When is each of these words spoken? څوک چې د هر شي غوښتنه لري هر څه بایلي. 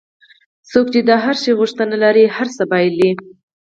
څوک 0.69 0.85
چې 0.93 1.01
د 1.09 1.11
هر 1.23 1.35
شي 1.41 1.51
غوښتنه 1.59 1.95
لري 2.03 2.25
هر 2.37 2.47
څه 2.55 2.63
بایلي. 2.71 3.11